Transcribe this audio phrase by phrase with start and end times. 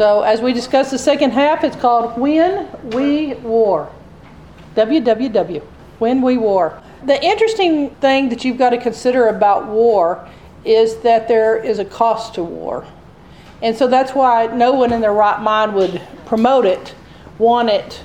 [0.00, 3.92] So, as we discuss the second half, it's called When We War.
[4.74, 5.60] WWW.
[5.98, 6.82] When We War.
[7.04, 10.26] The interesting thing that you've got to consider about war
[10.64, 12.86] is that there is a cost to war.
[13.60, 16.94] And so that's why no one in their right mind would promote it,
[17.36, 18.02] want it,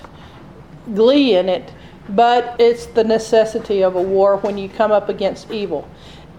[0.95, 1.71] glee in it,
[2.09, 5.87] but it's the necessity of a war when you come up against evil.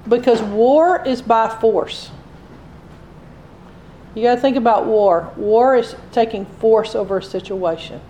[0.07, 2.11] Because war is by force.
[4.17, 5.31] You got to think about war.
[5.37, 8.01] War is taking force over a situation.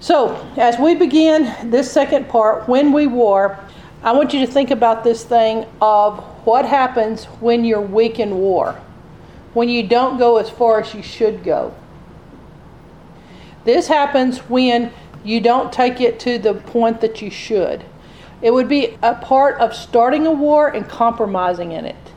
[0.00, 3.56] So, as we begin this second part, when we war,
[4.02, 8.34] I want you to think about this thing of what happens when you're weak in
[8.38, 8.80] war,
[9.54, 11.72] when you don't go as far as you should go.
[13.64, 17.84] This happens when you don't take it to the point that you should.
[18.42, 22.09] It would be a part of starting a war and compromising in it.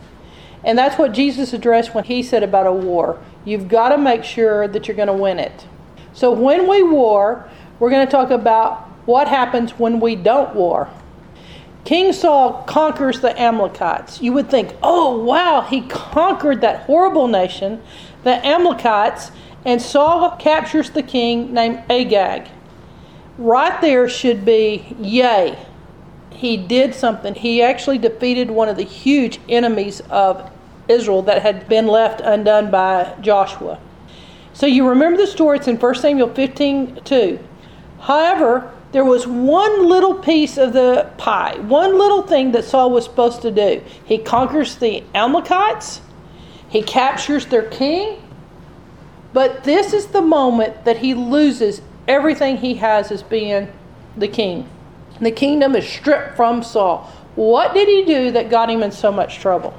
[0.64, 3.22] And that's what Jesus addressed when he said about a war.
[3.46, 5.68] You've got to make sure that you're going to win it.
[6.14, 10.90] So when we war, we're going to talk about what happens when we don't war.
[11.84, 14.22] King Saul conquers the Amalekites.
[14.22, 17.82] You would think, oh, wow, he conquered that horrible nation,
[18.24, 19.32] the Amalekites,
[19.66, 22.48] and Saul captures the king named Agag.
[23.38, 25.58] Right there should be, yay,
[26.44, 27.36] he did something.
[27.36, 30.52] He actually defeated one of the huge enemies of
[30.90, 33.80] Israel that had been left undone by Joshua.
[34.52, 37.40] So you remember the story, it's in 1 Samuel 15 2.
[38.02, 43.06] However, there was one little piece of the pie, one little thing that Saul was
[43.06, 43.82] supposed to do.
[44.04, 46.02] He conquers the Amalekites,
[46.68, 48.22] he captures their king,
[49.32, 53.72] but this is the moment that he loses everything he has as being
[54.18, 54.70] the king.
[55.22, 57.12] The kingdom is stripped from Saul.
[57.36, 59.74] What did he do that got him in so much trouble?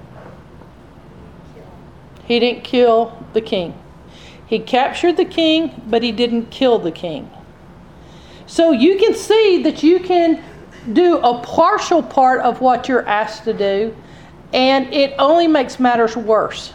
[2.24, 3.74] He didn't kill the king.
[4.46, 7.30] He captured the king, but he didn't kill the king.
[8.46, 10.42] So you can see that you can
[10.92, 13.96] do a partial part of what you're asked to do,
[14.52, 16.72] and it only makes matters worse.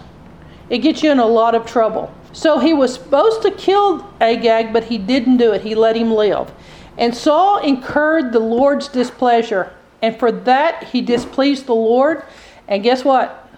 [0.69, 2.13] It gets you in a lot of trouble.
[2.31, 5.61] So he was supposed to kill Agag, but he didn't do it.
[5.61, 6.51] He let him live.
[6.99, 12.23] And Saul incurred the Lord's displeasure, and for that he displeased the Lord.
[12.67, 13.49] And guess what?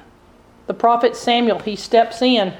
[0.68, 2.54] The prophet Samuel, he steps in.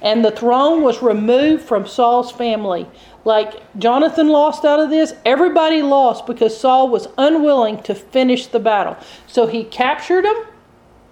[0.00, 2.86] And the throne was removed from Saul's family.
[3.24, 8.60] Like Jonathan lost out of this, everybody lost because Saul was unwilling to finish the
[8.60, 8.96] battle.
[9.26, 10.36] So he captured him.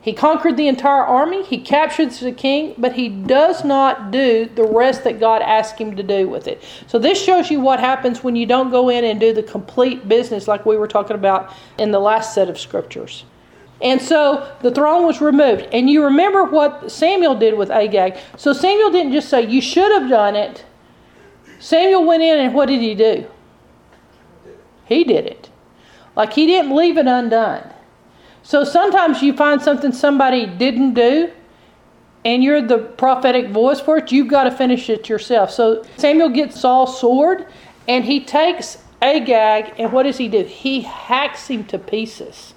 [0.04, 1.42] He conquered the entire army.
[1.44, 5.96] He captured the king, but he does not do the rest that God asked him
[5.96, 6.62] to do with it.
[6.86, 10.06] So this shows you what happens when you don't go in and do the complete
[10.06, 13.24] business like we were talking about in the last set of scriptures.
[13.80, 15.68] And so the throne was removed.
[15.72, 18.18] And you remember what Samuel did with Agag.
[18.36, 20.66] So Samuel didn't just say, You should have done it.
[21.60, 23.26] Samuel went in and what did he do?
[24.84, 25.48] He did it.
[26.14, 27.70] Like he didn't leave it undone.
[28.44, 31.32] So sometimes you find something somebody didn't do
[32.26, 35.50] and you're the prophetic voice for it, you've got to finish it yourself.
[35.50, 37.46] So Samuel gets Saul's sword
[37.88, 40.44] and he takes Agag and what does he do?
[40.44, 42.52] He hacks him to pieces.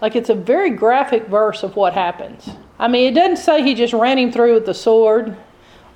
[0.00, 2.50] Like it's a very graphic verse of what happens.
[2.76, 5.36] I mean, it doesn't say he just ran him through with the sword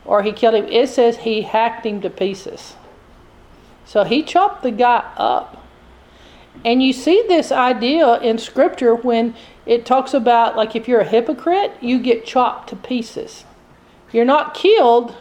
[0.05, 0.67] or he killed him.
[0.67, 2.77] It says he hacked him to pieces.
[3.85, 5.66] So he chopped the guy up.
[6.65, 9.35] And you see this idea in scripture when
[9.67, 13.45] it talks about, like, if you're a hypocrite, you get chopped to pieces.
[14.13, 15.17] You're not killed,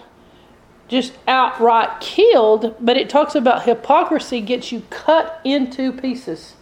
[0.87, 6.55] just outright killed, but it talks about hypocrisy gets you cut into pieces.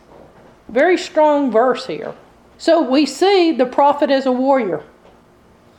[0.70, 2.16] Very strong verse here.
[2.58, 4.84] So we see the prophet as a warrior.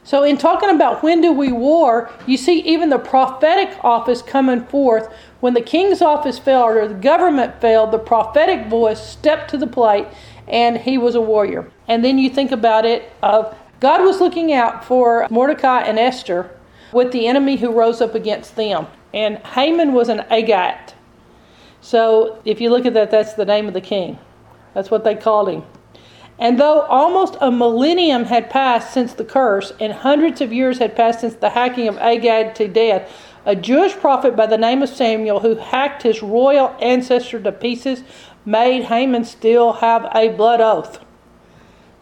[0.06, 4.66] So, in talking about when do we war, you see even the prophetic office coming
[4.66, 5.10] forth.
[5.44, 9.66] When the king's office failed or the government failed, the prophetic voice stepped to the
[9.66, 10.06] plate
[10.48, 11.70] and he was a warrior.
[11.86, 16.50] And then you think about it of God was looking out for Mordecai and Esther
[16.94, 18.86] with the enemy who rose up against them.
[19.12, 20.94] And Haman was an Agagite.
[21.82, 24.18] So if you look at that, that's the name of the king.
[24.72, 25.64] That's what they called him.
[26.38, 30.96] And though almost a millennium had passed since the curse, and hundreds of years had
[30.96, 33.12] passed since the hacking of Agag to death,
[33.44, 38.02] a Jewish prophet by the name of Samuel, who hacked his royal ancestor to pieces,
[38.44, 40.98] made Haman still have a blood oath.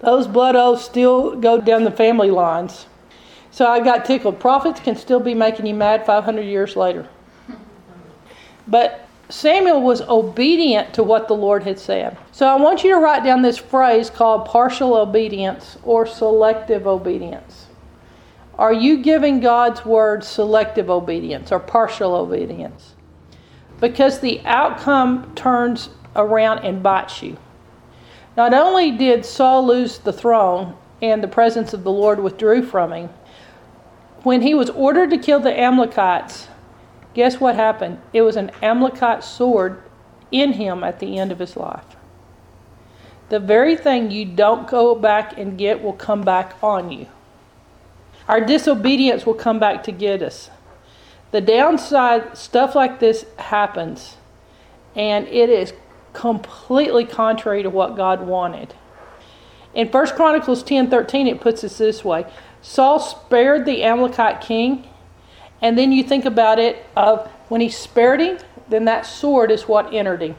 [0.00, 2.87] Those blood oaths still go down the family lines.
[3.50, 4.41] So I got tickled.
[4.41, 7.09] Prophets can still be making you mad 500 years later.
[8.67, 12.17] But Samuel was obedient to what the Lord had said.
[12.33, 17.62] So I want you to write down this phrase called partial obedience or selective obedience.
[18.58, 22.94] Are you giving God's word selective obedience or partial obedience?
[23.81, 27.38] Because the outcome turns around and bites you.
[28.37, 32.93] Not only did Saul lose the throne and the presence of the Lord withdrew from
[32.93, 33.10] him,
[34.22, 36.48] when he was ordered to kill the Amalekites,
[37.14, 38.00] guess what happened?
[38.12, 39.82] It was an Amalekite sword
[40.31, 41.96] in him at the end of his life.
[43.31, 47.06] The very thing you don't go back and get will come back on you.
[48.28, 50.50] Our disobedience will come back to get us.
[51.32, 54.16] The downside, stuff like this happens,
[54.94, 55.72] and it is
[56.12, 58.74] completely contrary to what God wanted.
[59.74, 62.26] In 1 Chronicles 10 13, it puts us this way
[62.60, 64.86] Saul spared the Amalekite king,
[65.60, 68.38] and then you think about it of when he spared him,
[68.69, 70.36] then that sword is what entered him.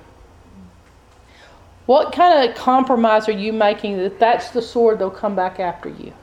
[1.85, 5.89] What kind of compromise are you making that that's the sword that'll come back after
[5.89, 6.13] you?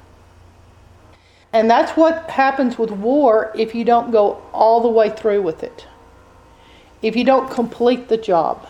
[1.52, 5.62] And that's what happens with war if you don't go all the way through with
[5.62, 5.86] it.
[7.02, 8.68] If you don't complete the job.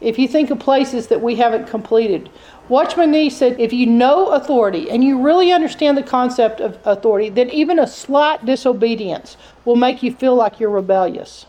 [0.00, 2.30] If you think of places that we haven't completed.
[2.68, 7.28] Watchman Nee said if you know authority and you really understand the concept of authority,
[7.28, 11.46] then even a slight disobedience will make you feel like you're rebellious.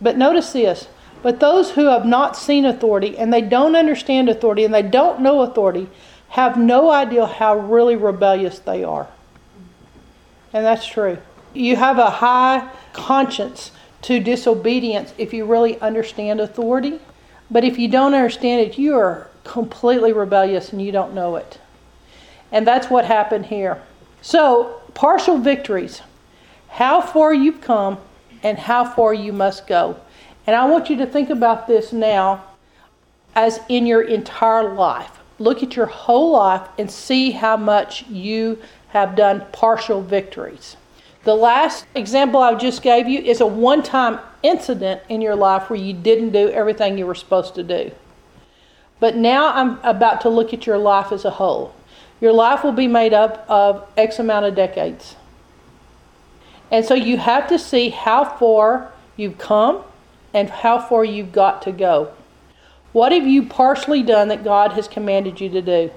[0.00, 0.88] But notice this
[1.22, 5.20] but those who have not seen authority and they don't understand authority and they don't
[5.20, 5.88] know authority
[6.30, 9.08] have no idea how really rebellious they are.
[10.52, 11.18] And that's true.
[11.52, 13.72] You have a high conscience
[14.02, 17.00] to disobedience if you really understand authority.
[17.50, 21.58] But if you don't understand it, you are completely rebellious and you don't know it.
[22.52, 23.82] And that's what happened here.
[24.22, 26.02] So, partial victories.
[26.68, 27.98] How far you've come
[28.44, 29.98] and how far you must go.
[30.46, 32.44] And I want you to think about this now
[33.34, 35.19] as in your entire life.
[35.40, 38.58] Look at your whole life and see how much you
[38.90, 40.76] have done partial victories.
[41.24, 45.70] The last example I just gave you is a one time incident in your life
[45.70, 47.90] where you didn't do everything you were supposed to do.
[49.00, 51.74] But now I'm about to look at your life as a whole.
[52.20, 55.16] Your life will be made up of X amount of decades.
[56.70, 59.82] And so you have to see how far you've come
[60.34, 62.12] and how far you've got to go.
[62.92, 65.90] What have you partially done that God has commanded you to do?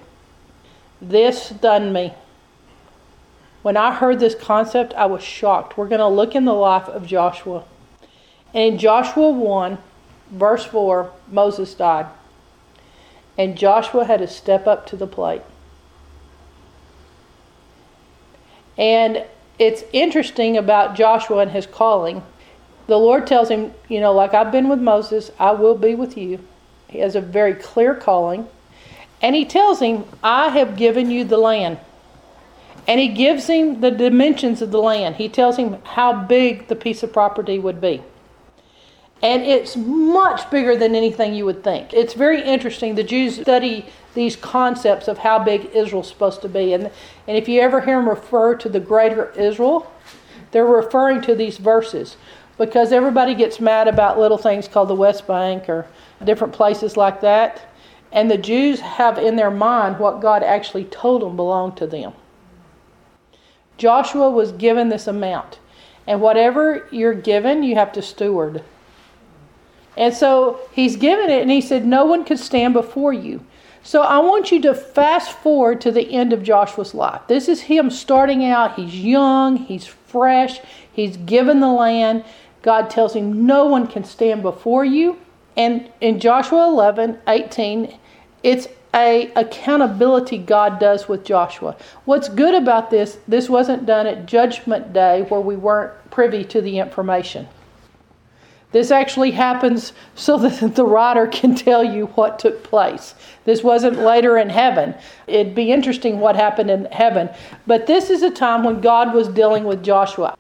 [1.02, 2.14] This done me.
[3.62, 5.78] When I heard this concept, I was shocked.
[5.78, 7.64] We're going to look in the life of Joshua.
[8.54, 9.78] And in Joshua 1,
[10.32, 12.08] verse 4, Moses died.
[13.38, 15.42] And Joshua had to step up to the plate.
[18.78, 19.26] And
[19.58, 22.22] it's interesting about Joshua and his calling
[22.88, 26.18] the Lord tells him, you know, like I've been with Moses, I will be with
[26.18, 26.40] you.
[26.94, 28.48] He has a very clear calling.
[29.22, 31.80] And he tells him, I have given you the land.
[32.88, 35.16] And he gives him the dimensions of the land.
[35.16, 38.04] He tells him how big the piece of property would be.
[39.24, 41.94] And it's much bigger than anything you would think.
[41.94, 42.94] It's very interesting.
[42.94, 46.74] The Jews study these concepts of how big Israel's supposed to be.
[46.74, 46.92] And,
[47.28, 49.92] and if you ever hear them refer to the greater Israel,
[50.52, 52.18] they're referring to these verses
[52.58, 55.88] because everybody gets mad about little things called the West Bank or
[56.26, 57.70] different places like that.
[58.12, 62.14] And the Jews have in their mind what God actually told them belonged to them.
[63.78, 65.60] Joshua was given this amount.
[66.06, 68.64] And whatever you're given, you have to steward.
[69.96, 73.46] And so he's given it, and he said, No one can stand before you.
[73.84, 77.22] So I want you to fast forward to the end of Joshua's life.
[77.28, 78.76] This is him starting out.
[78.76, 80.62] He's young, he's fresh,
[80.92, 82.24] he's given the land.
[82.62, 85.20] God tells him, No one can stand before you.
[85.56, 87.98] And in Joshua 11, 18,
[88.42, 91.76] it's a accountability God does with Joshua.
[92.06, 96.62] What's good about this, this wasn't done at judgment day where we weren't privy to
[96.62, 97.48] the information.
[98.72, 103.16] This actually happens so that the writer can tell you what took place.
[103.46, 104.96] This wasn't later in heaven.
[105.28, 107.30] It'd be interesting what happened in heaven.
[107.66, 110.36] But this is a time when God was dealing with Joshua.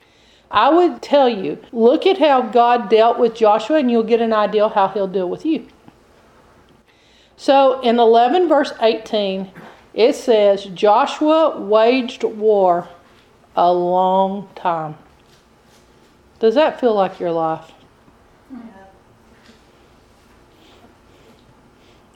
[0.53, 4.31] I would tell you, look at how God dealt with Joshua, and you'll get an
[4.31, 5.67] idea how he'll deal with you.
[7.35, 9.49] So in 11, verse 18,
[9.95, 12.87] it says, Joshua waged war
[13.55, 14.95] a long time.
[16.39, 17.71] Does that feel like your life?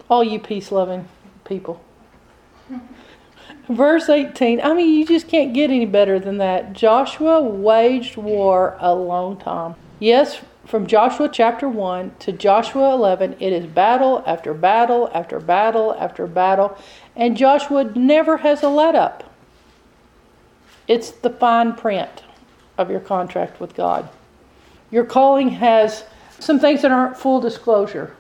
[0.09, 1.07] All you peace loving
[1.43, 1.83] people.
[3.69, 4.61] Verse 18.
[4.61, 6.73] I mean, you just can't get any better than that.
[6.73, 9.75] Joshua waged war a long time.
[9.99, 15.95] Yes, from Joshua chapter 1 to Joshua 11, it is battle after battle after battle
[15.97, 16.77] after battle,
[17.15, 19.33] and Joshua never has a let up.
[20.87, 22.23] It's the fine print
[22.77, 24.09] of your contract with God.
[24.91, 26.03] Your calling has
[26.39, 28.15] some things that aren't full disclosure.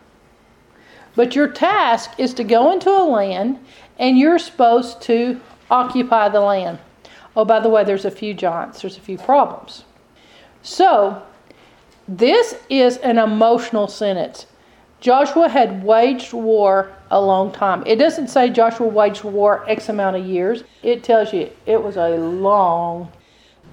[1.15, 3.59] But your task is to go into a land
[3.99, 5.39] and you're supposed to
[5.69, 6.79] occupy the land.
[7.35, 9.83] Oh, by the way, there's a few giants, there's a few problems.
[10.61, 11.21] So,
[12.07, 14.47] this is an emotional sentence.
[14.99, 17.83] Joshua had waged war a long time.
[17.85, 21.97] It doesn't say Joshua waged war X amount of years, it tells you it was
[21.97, 23.11] a long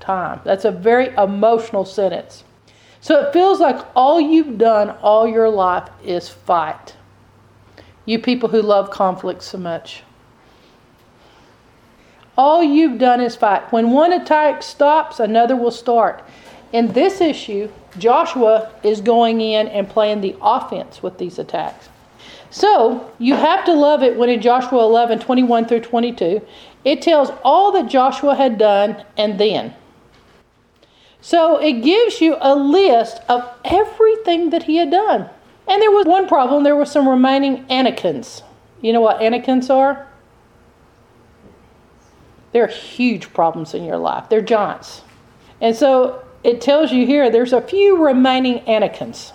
[0.00, 0.40] time.
[0.45, 2.45] That's a very emotional sentence.
[3.00, 6.97] So it feels like all you've done all your life is fight.
[8.07, 10.02] You people who love conflict so much.
[12.37, 13.71] All you've done is fight.
[13.73, 16.25] When one attack stops, another will start.
[16.73, 21.88] In this issue, Joshua is going in and playing the offense with these attacks.
[22.50, 26.41] So you have to love it when in Joshua 11 21 through 22,
[26.85, 29.75] it tells all that Joshua had done and then.
[31.21, 35.29] So it gives you a list of everything that he had done.
[35.67, 38.43] And there was one problem there were some remaining Anakins.
[38.83, 40.07] You know what Anakins are?
[42.55, 45.03] They're huge problems in your life, they're giants.
[45.61, 49.33] And so it tells you here there's a few remaining Anakins.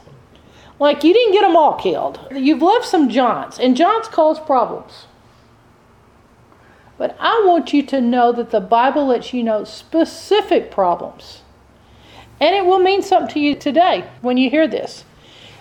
[0.80, 2.20] Like you didn't get them all killed.
[2.32, 5.06] You've left some giants, and giants cause problems.
[6.98, 11.42] But I want you to know that the Bible lets you know specific problems
[12.40, 15.04] and it will mean something to you today when you hear this.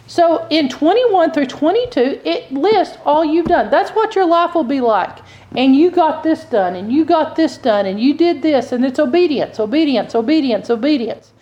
[0.07, 3.71] So in 21 through 22, it lists all you've done.
[3.71, 5.19] That's what your life will be like.
[5.57, 8.85] And you got this done, and you got this done, and you did this, and
[8.85, 11.33] it's obedience, obedience, obedience, obedience.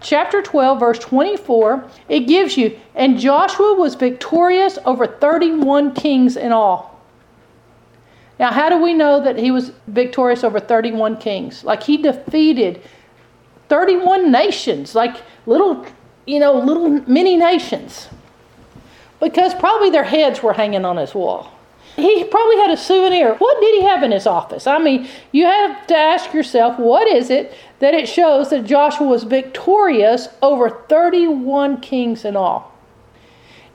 [0.00, 6.52] Chapter 12, verse 24, it gives you, and Joshua was victorious over 31 kings in
[6.52, 7.00] all.
[8.38, 11.62] Now, how do we know that he was victorious over 31 kings?
[11.62, 12.82] Like he defeated
[13.68, 15.86] 31 nations, like little,
[16.26, 18.08] you know, little mini nations.
[19.20, 21.53] Because probably their heads were hanging on his wall.
[21.96, 23.34] He probably had a souvenir.
[23.34, 24.66] What did he have in his office?
[24.66, 29.06] I mean, you have to ask yourself, what is it that it shows that Joshua
[29.06, 32.72] was victorious over 31 kings in all?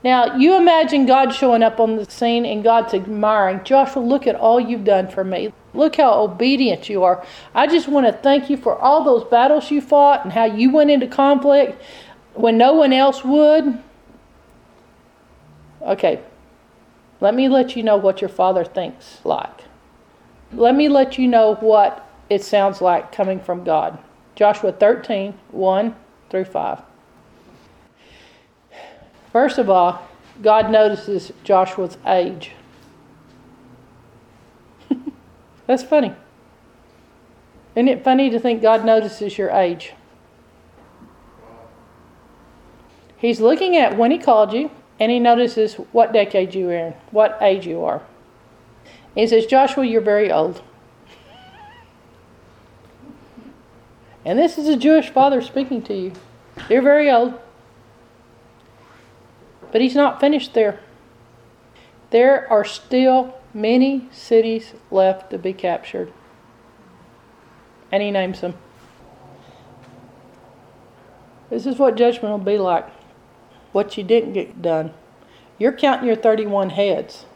[0.02, 4.34] Now, you imagine God showing up on the scene and God's admiring, Joshua, look at
[4.34, 5.52] all you've done for me.
[5.72, 7.24] Look how obedient you are.
[7.54, 10.70] I just want to thank you for all those battles you fought and how you
[10.70, 11.80] went into conflict
[12.34, 13.82] when no one else would.
[15.82, 16.20] Okay,
[17.20, 19.64] let me let you know what your father thinks like.
[20.52, 23.98] Let me let you know what it sounds like coming from God.
[24.34, 25.96] Joshua 13, 1
[26.30, 26.82] through 5.
[29.32, 30.08] First of all,
[30.42, 32.52] God notices Joshua's age.
[35.66, 36.14] That's funny.
[37.76, 39.92] Isn't it funny to think God notices your age?
[43.16, 47.38] He's looking at when He called you, and He notices what decade you're in, what
[47.40, 48.02] age you are.
[49.14, 50.62] He says, Joshua, you're very old.
[54.24, 56.12] And this is a Jewish father speaking to you.
[56.68, 57.34] You're very old.
[59.72, 60.80] But he's not finished there.
[62.10, 66.12] There are still many cities left to be captured.
[67.90, 68.54] And he names them.
[71.48, 72.86] This is what judgment will be like.
[73.72, 74.92] What you didn't get done.
[75.58, 77.26] You're counting your 31 heads.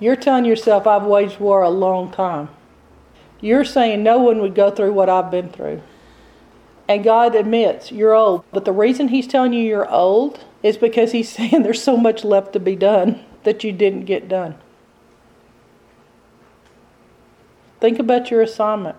[0.00, 2.48] You're telling yourself, I've waged war a long time.
[3.40, 5.82] You're saying no one would go through what I've been through.
[6.88, 8.44] And God admits you're old.
[8.52, 12.24] But the reason He's telling you you're old is because He's saying there's so much
[12.24, 14.56] left to be done that you didn't get done.
[17.80, 18.96] Think about your assignment.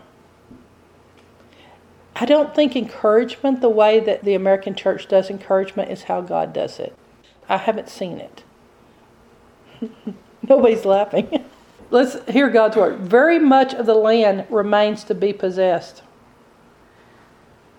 [2.19, 6.51] I don't think encouragement, the way that the American church does encouragement, is how God
[6.51, 6.95] does it.
[7.47, 8.43] I haven't seen it.
[10.47, 11.45] Nobody's laughing.
[11.91, 12.99] Let's hear God's word.
[12.99, 16.03] Very much of the land remains to be possessed.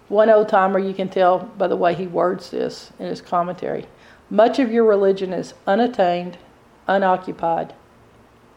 [0.09, 3.87] One old timer, you can tell by the way he words this in his commentary.
[4.29, 6.39] Much of your religion is unattained,
[6.89, 7.75] unoccupied,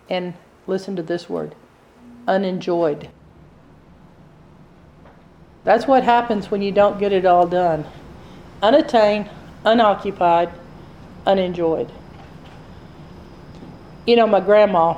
[0.09, 0.33] and
[0.65, 1.55] listen to this word
[2.27, 3.09] unenjoyed.
[5.63, 7.85] That's what happens when you don't get it all done.
[8.61, 9.29] Unattained,
[9.63, 10.49] unoccupied,
[11.25, 11.91] unenjoyed.
[14.05, 14.97] You know, my grandma,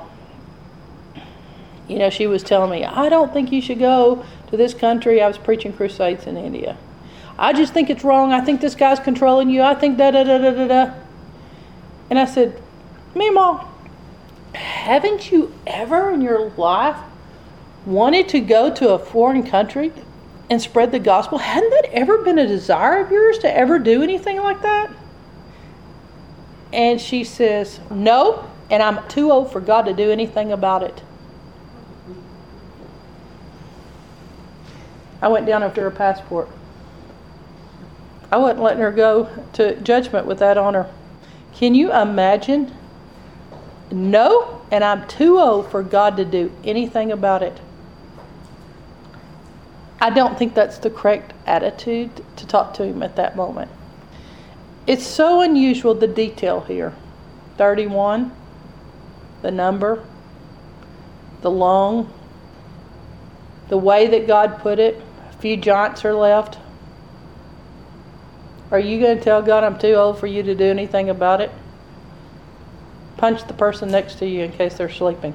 [1.87, 5.21] you know, she was telling me, I don't think you should go to this country.
[5.21, 6.77] I was preaching crusades in India.
[7.37, 8.31] I just think it's wrong.
[8.31, 9.61] I think this guy's controlling you.
[9.61, 10.93] I think da da da da da da.
[12.09, 12.59] And I said,
[13.13, 13.67] Mima,
[14.53, 16.97] haven't you ever in your life
[17.85, 19.91] wanted to go to a foreign country
[20.49, 21.37] and spread the gospel?
[21.37, 24.91] Hadn't that ever been a desire of yours to ever do anything like that?
[26.71, 31.01] And she says, No, and I'm too old for God to do anything about it.
[35.21, 36.49] I went down after her passport.
[38.31, 40.91] I wasn't letting her go to judgment with that on her.
[41.53, 42.71] Can you imagine?
[43.91, 47.59] No, and I'm too old for God to do anything about it.
[50.05, 53.71] I don't think that's the correct attitude to talk to him at that moment.
[54.85, 56.93] It's so unusual the detail here
[57.57, 58.31] 31,
[59.41, 60.05] the number,
[61.41, 62.13] the long,
[63.69, 65.01] the way that God put it.
[65.31, 66.59] A few jaunts are left.
[68.69, 71.41] Are you going to tell God I'm too old for you to do anything about
[71.41, 71.49] it?
[73.17, 75.33] Punch the person next to you in case they're sleeping.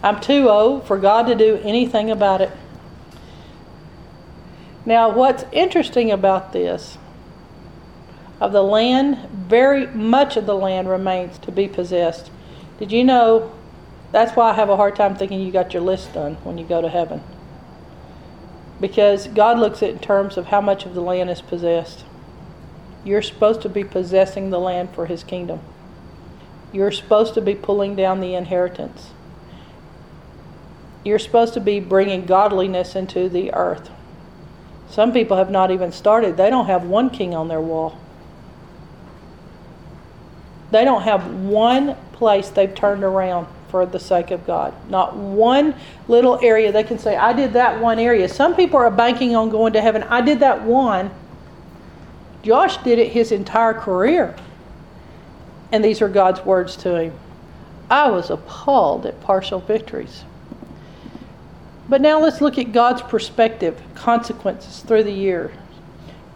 [0.00, 2.52] I'm too old for God to do anything about it.
[4.84, 6.98] Now, what's interesting about this,
[8.40, 12.30] of the land, very much of the land remains to be possessed.
[12.80, 13.52] Did you know
[14.10, 16.64] that's why I have a hard time thinking you got your list done when you
[16.64, 17.22] go to heaven?
[18.80, 22.04] Because God looks at it in terms of how much of the land is possessed.
[23.04, 25.60] You're supposed to be possessing the land for His kingdom.
[26.72, 29.10] You're supposed to be pulling down the inheritance.
[31.04, 33.88] You're supposed to be bringing godliness into the earth.
[34.92, 36.36] Some people have not even started.
[36.36, 37.98] They don't have one king on their wall.
[40.70, 44.74] They don't have one place they've turned around for the sake of God.
[44.90, 45.74] Not one
[46.08, 48.28] little area they can say, I did that one area.
[48.28, 50.02] Some people are banking on going to heaven.
[50.02, 51.10] I did that one.
[52.42, 54.36] Josh did it his entire career.
[55.72, 57.18] And these are God's words to him.
[57.88, 60.24] I was appalled at partial victories.
[61.92, 65.52] But now let's look at God's perspective, consequences through the year.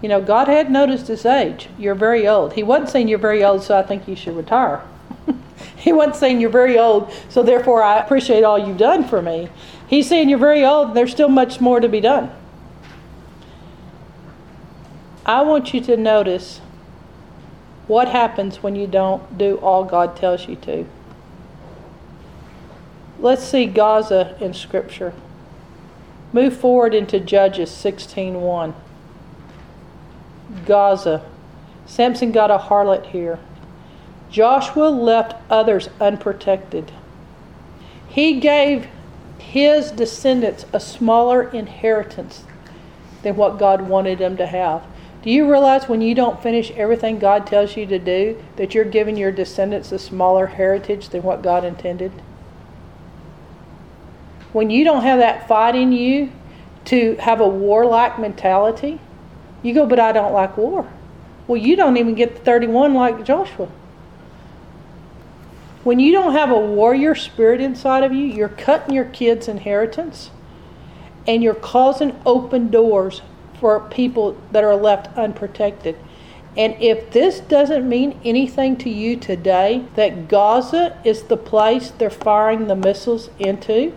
[0.03, 1.71] You know, God had noticed his age.
[1.79, 2.53] You're very old.
[2.53, 4.83] He wasn't saying you're very old, so I think you should retire.
[5.79, 9.49] he wasn't saying you're very old, so therefore I appreciate all you've done for me.
[9.89, 12.31] He's saying you're very old, and there's still much more to be done.
[15.25, 16.61] I want you to notice
[17.87, 20.85] what happens when you don't do all God tells you to.
[23.19, 25.15] Let's see Gaza in Scripture.
[26.37, 28.75] Move forward into Judges 16:1.
[30.67, 31.23] Gaza.
[31.87, 33.39] Samson got a harlot here.
[34.31, 36.93] Joshua left others unprotected.
[38.07, 38.87] He gave
[39.39, 42.45] his descendants a smaller inheritance
[43.23, 44.83] than what God wanted them to have.
[45.23, 48.85] Do you realize when you don't finish everything God tells you to do, that you're
[48.85, 52.13] giving your descendants a smaller heritage than what God intended?
[54.57, 56.33] When you don't have that fight in you
[56.87, 58.99] to have a warlike mentality,
[59.63, 60.91] you go, but I don't like war.
[61.47, 63.69] Well, you don't even get the 31 like Joshua.
[65.85, 70.31] When you don't have a warrior spirit inside of you, you're cutting your kids' inheritance
[71.27, 73.21] and you're causing open doors
[73.61, 75.99] for people that are left unprotected.
[76.57, 82.09] And if this doesn't mean anything to you today, that Gaza is the place they're
[82.09, 83.93] firing the missiles into,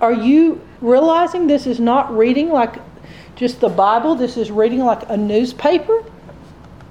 [0.00, 2.76] are you realizing this is not reading like
[3.36, 4.14] just the Bible?
[4.14, 6.04] This is reading like a newspaper?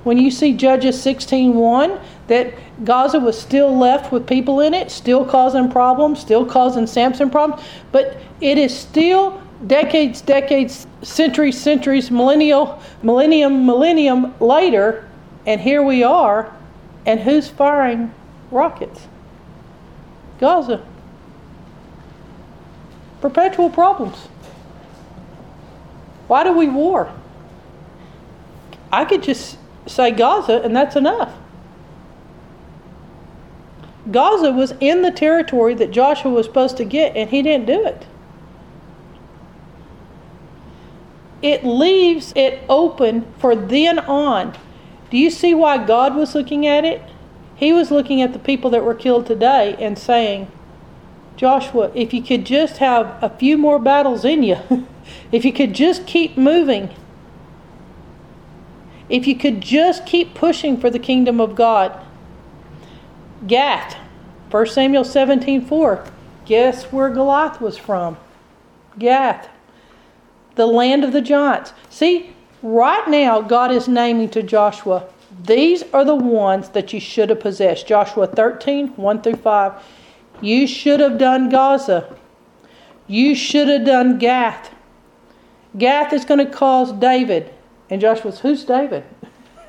[0.04, 2.54] When you see Judges 16:1 that
[2.86, 7.62] Gaza was still left with people in it, still causing problems, still causing Samson problems,
[7.92, 15.06] but it is still decades, decades, centuries, centuries, millennial, millennium, millennium later,
[15.46, 16.52] and here we are,
[17.06, 18.14] and who's firing
[18.52, 19.08] rockets?
[20.40, 20.82] Gaza.
[23.22, 24.28] Perpetual problems.
[26.28, 27.12] Why do we war?
[28.92, 31.34] I could just say Gaza, and that's enough.
[34.12, 37.86] Gaza was in the territory that Joshua was supposed to get, and he didn't do
[37.86, 38.06] it.
[41.42, 44.56] it leaves it open for then on.
[45.10, 47.02] Do you see why God was looking at it?
[47.56, 50.52] He was looking at the people that were killed today and saying,
[51.40, 54.58] Joshua, if you could just have a few more battles in you,
[55.32, 56.90] if you could just keep moving,
[59.08, 61.98] if you could just keep pushing for the kingdom of God.
[63.48, 63.96] Gath,
[64.52, 66.04] 1 Samuel 17 4.
[66.44, 68.18] Guess where Goliath was from?
[68.98, 69.48] Gath
[70.56, 71.72] the land of the giants.
[71.90, 75.06] See, right now, God is naming to Joshua,
[75.46, 77.88] these are the ones that you should have possessed.
[77.88, 79.74] Joshua 13, 1 through 5.
[80.42, 82.16] You should have done Gaza.
[83.08, 84.74] You should have done Gath.
[85.78, 87.54] Gath is going to cause David.
[87.90, 89.04] And Joshua says, Who's David?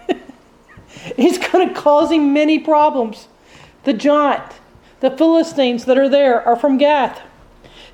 [1.17, 3.29] He's going to cause him many problems.
[3.85, 4.61] The giant,
[5.01, 7.21] the Philistines that are there are from Gath.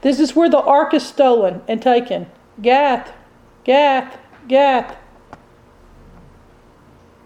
[0.02, 2.26] This is where the ark is stolen and taken.
[2.60, 3.12] Gath,
[3.64, 4.96] Gath, Gath.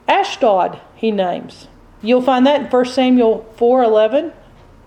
[0.07, 1.69] Ashdod, he names.
[2.03, 4.33] You'll find that in 1 Samuel 4:11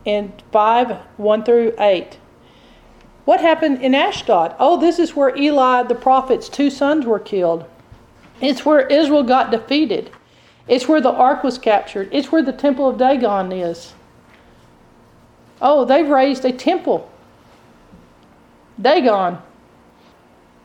[0.05, 2.17] and 5 1 through 8.
[3.25, 4.55] What happened in Ashdod?
[4.59, 7.65] Oh, this is where Eli the prophet's two sons were killed.
[8.41, 10.11] It's where Israel got defeated.
[10.67, 12.09] It's where the ark was captured.
[12.11, 13.93] It's where the temple of Dagon is.
[15.61, 17.09] Oh, they've raised a temple.
[18.81, 19.37] Dagon.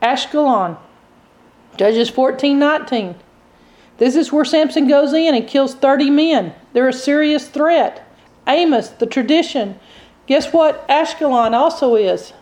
[0.03, 0.79] Ashkelon.
[1.77, 3.15] Judges 14 19.
[3.99, 6.55] This is where Samson goes in and kills 30 men.
[6.73, 8.08] They're a serious threat.
[8.49, 9.79] Amos, the tradition.
[10.27, 12.33] Guess what Ashkelon also is?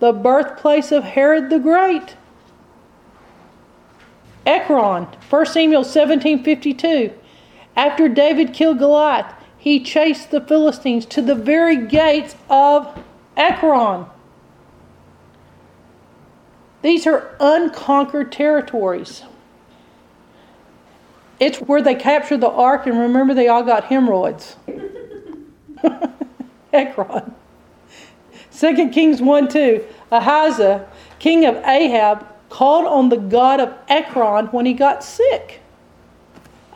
[0.00, 2.16] The birthplace of Herod the Great.
[4.46, 7.12] Ekron, 1 Samuel 17:52.
[7.76, 13.02] After David killed Goliath, he chased the Philistines to the very gates of
[13.36, 14.06] Ekron.
[16.82, 19.22] These are unconquered territories.
[21.40, 24.56] It's where they captured the ark, and remember, they all got hemorrhoids.
[26.72, 27.34] Ekron.
[28.56, 29.84] 2 Kings 1 2.
[30.12, 30.86] Ahaziah,
[31.18, 35.60] king of Ahab, called on the god of Ekron when he got sick.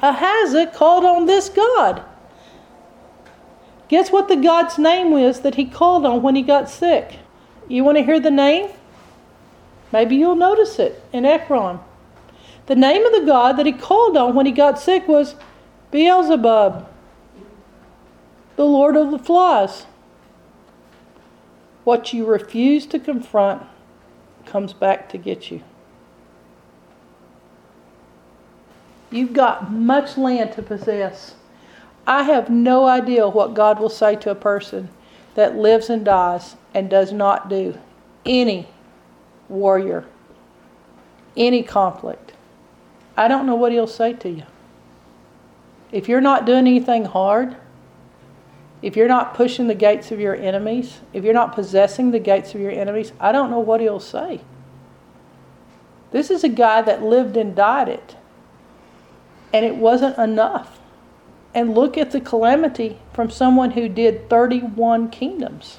[0.02, 2.02] Ahaziah called on this god.
[3.88, 7.18] Guess what the god's name was that he called on when he got sick?
[7.68, 8.70] You want to hear the name?
[9.92, 11.80] Maybe you'll notice it in Ekron.
[12.66, 15.36] The name of the god that he called on when he got sick was
[15.90, 16.86] Beelzebub,
[18.58, 19.86] the Lord of the Flies.
[21.84, 23.62] What you refuse to confront
[24.46, 25.62] comes back to get you.
[29.12, 31.36] You've got much land to possess.
[32.04, 34.88] I have no idea what God will say to a person
[35.36, 37.78] that lives and dies and does not do
[38.26, 38.66] any
[39.48, 40.04] warrior,
[41.36, 42.32] any conflict.
[43.16, 44.42] I don't know what He'll say to you.
[45.92, 47.56] If you're not doing anything hard,
[48.80, 52.54] if you're not pushing the gates of your enemies, if you're not possessing the gates
[52.54, 54.40] of your enemies, I don't know what he'll say.
[56.10, 58.16] This is a guy that lived and died it.
[59.52, 60.78] And it wasn't enough.
[61.54, 65.76] And look at the calamity from someone who did 31 kingdoms.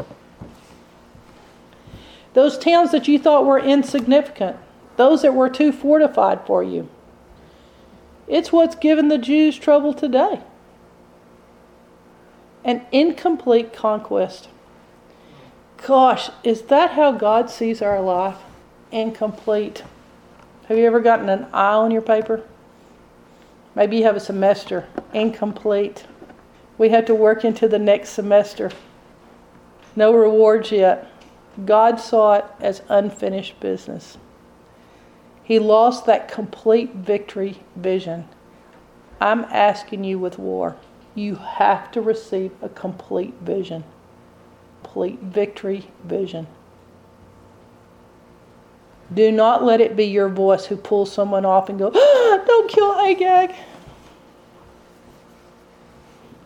[2.34, 4.58] Those towns that you thought were insignificant,
[4.98, 6.90] those that were too fortified for you.
[8.28, 10.42] It's what's given the Jews trouble today
[12.64, 14.50] an incomplete conquest.
[15.86, 18.38] Gosh, is that how God sees our life?
[18.92, 19.84] Incomplete.
[20.68, 22.44] Have you ever gotten an I on your paper?
[23.76, 24.88] Maybe you have a semester.
[25.14, 26.06] Incomplete.
[26.78, 28.72] We have to work into the next semester.
[29.96, 31.12] No rewards yet.
[31.66, 34.18] God saw it as unfinished business.
[35.44, 38.28] He lost that complete victory vision.
[39.20, 40.76] I'm asking you with war.
[41.20, 43.84] You have to receive a complete vision,
[44.82, 46.48] complete victory vision.
[49.14, 52.72] Do not let it be your voice who pulls someone off and go, ah, don't
[52.72, 53.54] kill Agag.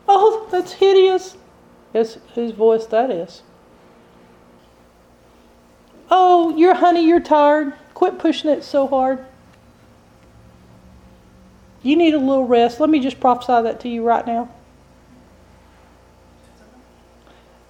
[0.07, 1.37] Oh, that's hideous.
[1.93, 3.43] Guess whose voice that is.
[6.09, 7.73] Oh, you're honey, you're tired.
[7.93, 9.23] Quit pushing it so hard.
[11.83, 12.79] You need a little rest.
[12.79, 14.49] Let me just prophesy that to you right now.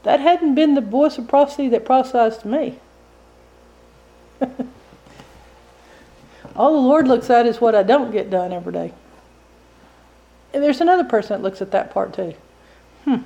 [0.04, 2.80] That hadn't been the voice of prophecy that prophesied to me.
[6.56, 8.94] All the Lord looks at is what I don't get done every day.
[10.54, 12.36] And there's another person that looks at that part too.
[13.06, 13.18] Hmm.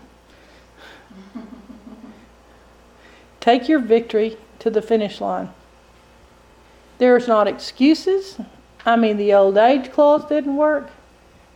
[3.42, 5.50] Take your victory to the finish line.
[7.00, 8.40] There's not excuses.
[8.86, 10.90] I mean, the old age clause didn't work.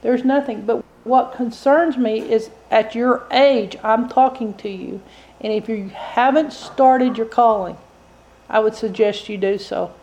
[0.02, 0.66] There's nothing.
[0.66, 5.02] But what concerns me is at your age, I'm talking to you.
[5.40, 7.78] And if you haven't started your calling,
[8.48, 9.94] I would suggest you do so.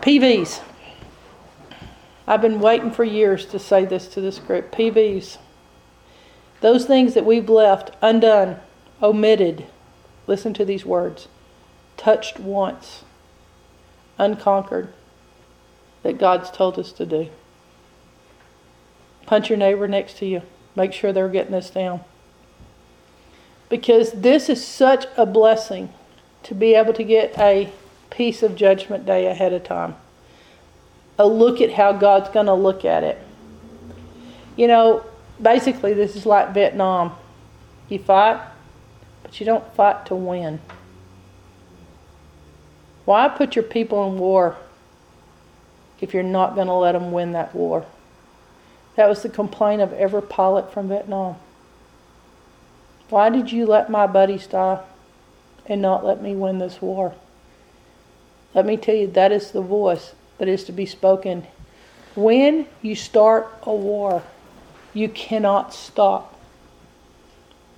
[0.00, 0.62] PVs.
[2.26, 4.72] I've been waiting for years to say this to this group.
[4.72, 5.38] PVs.
[6.60, 8.58] Those things that we've left undone,
[9.02, 9.66] omitted.
[10.26, 11.28] Listen to these words
[11.96, 13.04] touched once,
[14.18, 14.92] unconquered
[16.06, 17.28] that God's told us to do.
[19.26, 20.42] Punch your neighbor next to you.
[20.76, 22.00] Make sure they're getting this down.
[23.68, 25.92] because this is such a blessing
[26.44, 27.72] to be able to get a
[28.10, 29.96] piece of Judgment Day ahead of time.
[31.18, 33.18] A look at how God's going to look at it.
[34.54, 35.04] You know,
[35.40, 37.12] basically, this is like Vietnam.
[37.88, 38.40] You fight,
[39.22, 40.60] but you don't fight to win.
[43.04, 44.56] Why put your people in war
[46.00, 47.86] if you're not going to let them win that war?
[48.96, 51.36] That was the complaint of every pilot from Vietnam.
[53.08, 54.82] Why did you let my buddies die
[55.66, 57.14] and not let me win this war?
[58.54, 61.46] Let me tell you, that is the voice that is to be spoken.
[62.14, 64.22] When you start a war,
[64.94, 66.34] you cannot stop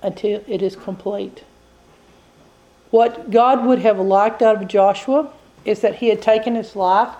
[0.01, 1.43] until it is complete.
[2.91, 5.31] What God would have liked out of Joshua
[5.65, 7.13] is that he had taken his life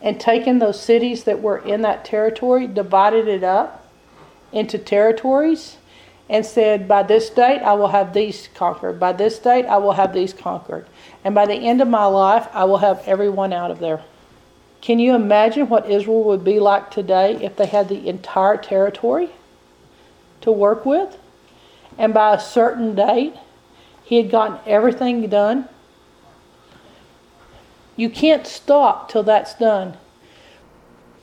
[0.00, 3.86] and taken those cities that were in that territory, divided it up
[4.52, 5.76] into territories,
[6.28, 9.00] and said, By this date I will have these conquered.
[9.00, 10.86] By this date I will have these conquered.
[11.24, 14.02] And by the end of my life I will have everyone out of there.
[14.80, 19.30] Can you imagine what Israel would be like today if they had the entire territory
[20.42, 21.16] to work with?
[21.96, 23.34] And by a certain date,
[24.04, 25.68] he had gotten everything done.
[27.98, 29.96] You can't stop till that's done.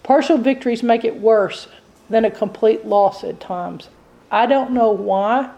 [0.04, 1.70] Partial victories make it worse
[2.10, 3.88] than a complete loss at times.
[4.30, 5.52] I don't know why,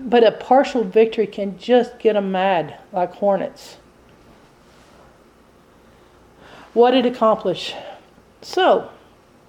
[0.00, 3.78] but a partial victory can just get them mad like hornets.
[6.72, 7.74] What it accomplished.
[8.42, 8.90] So,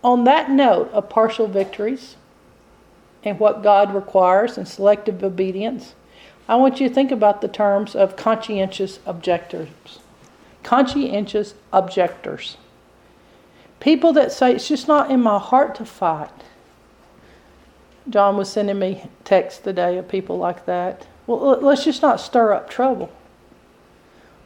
[0.04, 2.16] on that note of partial victories
[3.24, 5.94] and what God requires and selective obedience,
[6.50, 9.70] I want you to think about the terms of conscientious objectors.
[10.66, 12.58] Conscientious objectors.
[13.80, 16.32] People that say, it's just not in my heart to fight.
[18.10, 21.06] John was sending me texts today of people like that.
[21.28, 23.12] Well, let's just not stir up trouble.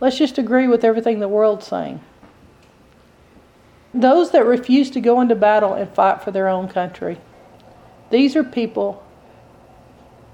[0.02, 2.02] Let's just agree with everything the world's saying.
[3.94, 7.18] Those that refuse to go into battle and fight for their own country.
[8.10, 9.06] These are people,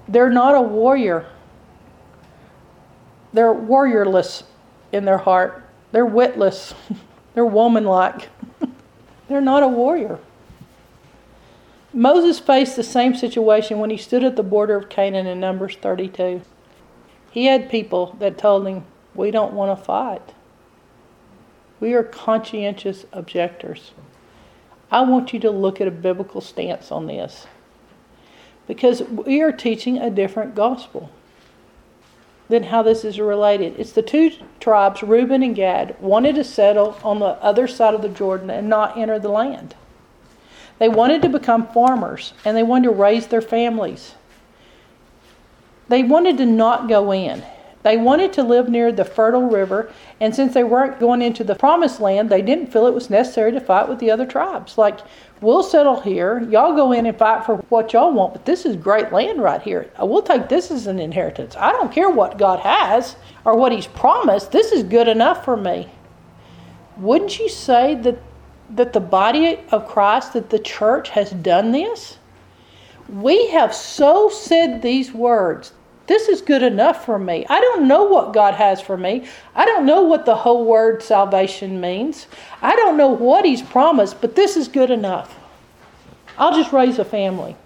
[0.08, 1.26] they're not a warrior.
[3.32, 4.42] They're warriorless
[4.90, 5.62] in their heart.
[5.96, 6.74] They're witless.
[7.34, 8.28] they're womanlike.
[9.28, 10.18] they're not a warrior.
[11.90, 15.74] Moses faced the same situation when he stood at the border of Canaan in Numbers
[15.76, 16.42] 32.
[17.30, 20.34] He had people that told him, We don't want to fight.
[21.80, 23.92] We are conscientious objectors.
[24.90, 27.46] I want you to look at a biblical stance on this
[28.66, 31.10] because we are teaching a different gospel
[32.48, 33.74] than how this is related.
[33.78, 38.02] It's the two tribes, Reuben and Gad, wanted to settle on the other side of
[38.02, 39.74] the Jordan and not enter the land.
[40.78, 44.14] They wanted to become farmers and they wanted to raise their families.
[45.88, 47.42] They wanted to not go in.
[47.86, 51.54] They wanted to live near the fertile river, and since they weren't going into the
[51.54, 54.76] promised land, they didn't feel it was necessary to fight with the other tribes.
[54.76, 54.98] Like,
[55.40, 58.74] we'll settle here, y'all go in and fight for what y'all want, but this is
[58.74, 59.88] great land right here.
[60.00, 61.54] We'll take this as an inheritance.
[61.56, 65.56] I don't care what God has or what He's promised, this is good enough for
[65.56, 65.88] me.
[66.96, 68.18] Wouldn't you say that
[68.70, 72.18] that the body of Christ, that the church has done this?
[73.08, 75.72] We have so said these words.
[76.06, 77.44] This is good enough for me.
[77.48, 79.26] I don't know what God has for me.
[79.54, 82.26] I don't know what the whole word salvation means.
[82.62, 85.36] I don't know what He's promised, but this is good enough.
[86.38, 87.56] I'll just raise a family.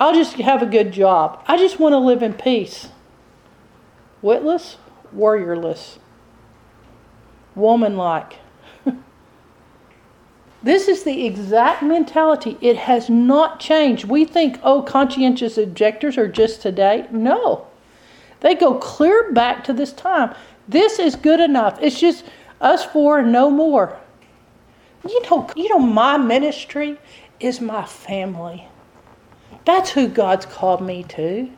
[0.00, 1.44] I'll just have a good job.
[1.46, 2.88] I just want to live in peace.
[4.20, 4.78] Witless,
[5.14, 5.98] warriorless,
[7.54, 8.38] womanlike.
[10.62, 12.56] This is the exact mentality.
[12.60, 14.04] It has not changed.
[14.04, 17.06] We think, oh, conscientious objectors are just today.
[17.10, 17.66] No.
[18.40, 20.34] They go clear back to this time.
[20.68, 21.78] This is good enough.
[21.80, 22.24] It's just
[22.60, 23.98] us four no more.
[25.08, 26.98] You know, you know, my ministry
[27.40, 28.68] is my family.
[29.64, 31.50] That's who God's called me to.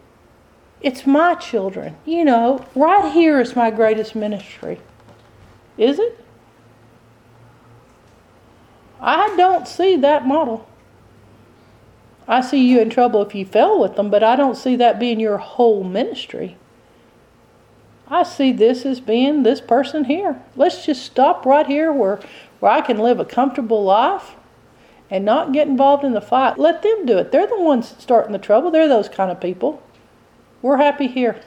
[0.80, 1.96] It's my children.
[2.06, 4.80] You know, right here is my greatest ministry.
[5.76, 6.23] Is it?
[9.00, 10.66] I don't see that model.
[12.26, 14.98] I see you in trouble if you fell with them, but I don't see that
[14.98, 16.56] being your whole ministry.
[18.08, 20.40] I see this as being this person here.
[20.56, 22.20] Let's just stop right here where,
[22.60, 24.36] where I can live a comfortable life
[25.10, 26.58] and not get involved in the fight.
[26.58, 27.30] Let them do it.
[27.32, 28.70] They're the ones starting the trouble.
[28.70, 29.82] They're those kind of people.
[30.62, 31.40] We're happy here.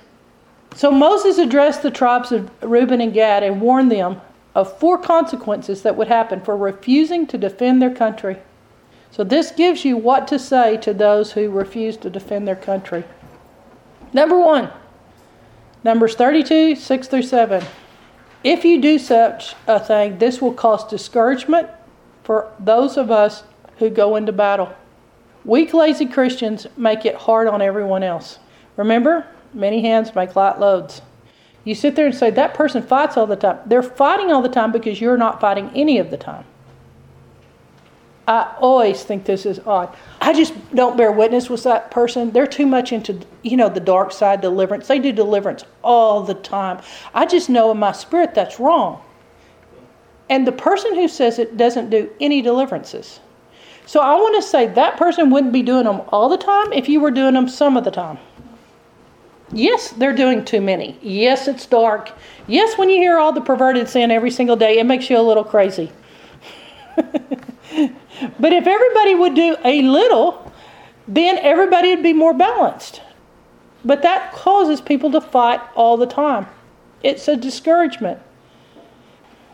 [0.76, 4.22] So Moses addressed the tribes of Reuben and Gad and warned them
[4.58, 8.38] of four consequences that would happen for refusing to defend their country.
[9.12, 13.04] So, this gives you what to say to those who refuse to defend their country.
[14.13, 14.72] Number one,
[15.84, 17.63] Numbers 32, 6 through 7.
[18.43, 21.70] If you do such a thing, this will cause discouragement
[22.24, 23.43] for those of us
[23.78, 24.74] who go into battle.
[25.46, 28.39] Weak, lazy Christians make it hard on everyone else.
[28.76, 31.04] Remember, many hands make light loads.
[31.68, 33.60] You sit there and say, that person fights all the time.
[33.66, 36.46] They're fighting all the time because you're not fighting any of the time.
[38.26, 39.94] I always think this is odd.
[40.22, 42.32] I just don't bear witness with that person.
[42.32, 44.88] They're too much into, you know, the dark side deliverance.
[44.88, 46.82] They do deliverance all the time.
[47.14, 49.02] I just know in my spirit that's wrong.
[50.30, 53.20] And the person who says it doesn't do any deliverances.
[53.86, 56.88] So I want to say that person wouldn't be doing them all the time if
[56.88, 58.20] you were doing them some of the time.
[59.52, 60.98] Yes, they're doing too many.
[61.02, 62.12] Yes, it's dark.
[62.48, 65.22] Yes, when you hear all the perverted sin every single day, it makes you a
[65.22, 65.92] little crazy.
[66.96, 70.52] but if everybody would do a little,
[71.08, 73.02] then everybody would be more balanced.
[73.86, 76.48] But that causes people to fight all the time.
[77.04, 78.20] It's a discouragement.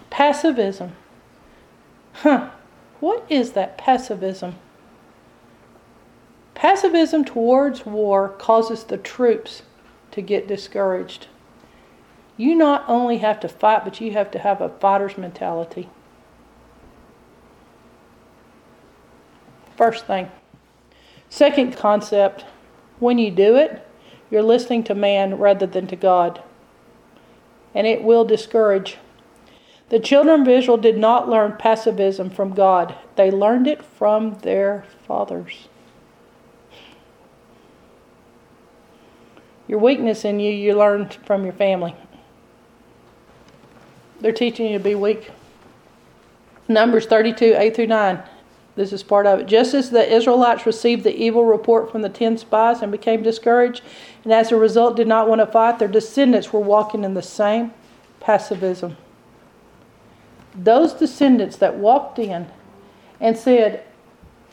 [0.10, 0.92] Passivism.
[2.14, 2.50] Huh.
[3.00, 4.54] What is that passivism?
[6.56, 9.64] Passivism towards war causes the troops
[10.14, 11.28] to get discouraged.
[12.38, 15.90] You not only have to fight, but you have to have a fighter's mentality.
[19.76, 20.32] First thing.
[21.30, 22.46] Second concept
[23.00, 23.86] when you do it,
[24.30, 26.42] you're listening to man rather than to God.
[27.74, 28.98] And it will discourage.
[29.90, 34.86] The children of Israel did not learn passivism from God, they learned it from their
[35.08, 35.68] fathers.
[39.68, 41.96] Your weakness in you, you learn from your family.
[44.20, 45.32] They're teaching you to be weak.
[46.68, 48.24] Numbers 32, 8 through 9.
[48.76, 49.46] This is part of it.
[49.46, 53.84] Just as the Israelites received the evil report from the ten spies and became discouraged,
[54.24, 57.22] and as a result did not want to fight, their descendants were walking in the
[57.22, 57.72] same
[58.20, 58.96] passivism.
[60.56, 62.48] Those descendants that walked in
[63.20, 63.84] and said,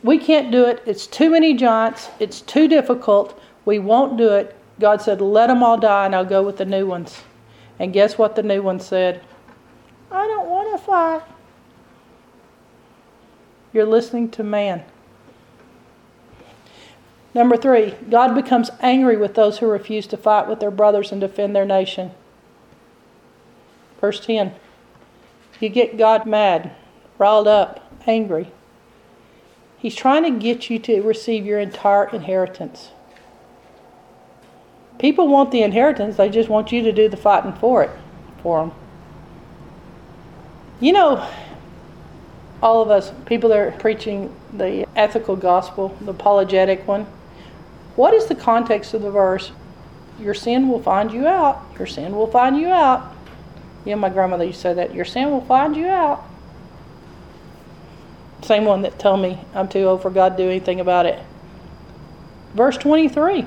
[0.02, 4.54] We can't do it, it's too many giants, it's too difficult, we won't do it.
[4.80, 7.22] God said, Let them all die, and I'll go with the new ones.
[7.78, 9.22] And guess what the new ones said?
[10.10, 11.22] I don't want to fight.
[13.72, 14.82] You're listening to man.
[17.32, 21.20] Number three, God becomes angry with those who refuse to fight with their brothers and
[21.20, 22.10] defend their nation.
[24.00, 24.54] Verse 10.
[25.60, 26.72] You get God mad,
[27.18, 28.50] riled up, angry.
[29.78, 32.90] He's trying to get you to receive your entire inheritance.
[35.00, 37.90] People want the inheritance, they just want you to do the fighting for it,
[38.42, 38.72] for them.
[40.78, 41.26] You know,
[42.62, 47.06] all of us, people that are preaching the ethical gospel, the apologetic one,
[47.96, 49.52] what is the context of the verse?
[50.20, 51.62] Your sin will find you out.
[51.78, 53.14] Your sin will find you out.
[53.86, 54.94] Yeah, my grandmother used to say that.
[54.94, 56.22] Your sin will find you out.
[58.42, 61.18] Same one that told me I'm too old for God to do anything about it.
[62.54, 63.46] Verse 23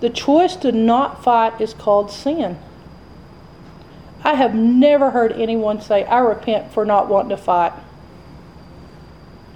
[0.00, 2.58] The choice to not fight is called sin.
[4.22, 7.72] I have never heard anyone say, I repent for not wanting to fight.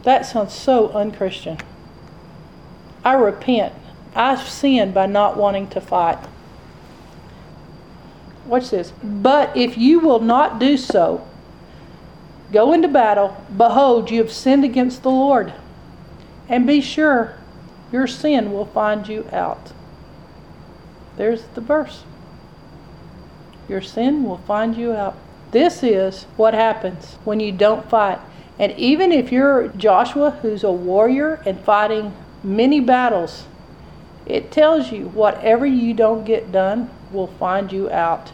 [0.03, 1.59] That sounds so unchristian.
[3.05, 3.75] I repent.
[4.15, 6.19] I've sinned by not wanting to fight.
[8.47, 8.93] Watch this.
[9.03, 11.27] But if you will not do so,
[12.53, 13.37] go into battle.
[13.57, 15.53] Behold, you have sinned against the Lord.
[16.49, 17.37] And be sure
[17.93, 19.73] your sin will find you out.
[21.17, 22.05] There's the verse.
[23.69, 25.17] Your sin will find you out.
[25.51, 28.19] This is what happens when you don't fight.
[28.59, 33.45] And even if you're Joshua, who's a warrior and fighting many battles,
[34.27, 38.33] it tells you whatever you don't get done will find you out.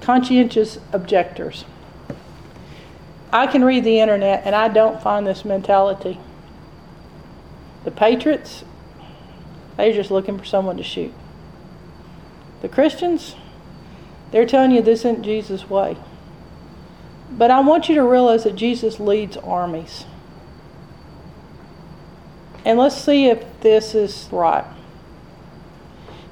[0.00, 1.64] Conscientious objectors.
[3.32, 6.18] I can read the internet and I don't find this mentality.
[7.84, 8.64] The Patriots,
[9.84, 11.12] they're just looking for someone to shoot.
[12.62, 13.36] The Christians,
[14.30, 15.96] they're telling you this isn't Jesus' way.
[17.30, 20.04] But I want you to realize that Jesus leads armies.
[22.64, 24.66] And let's see if this is right.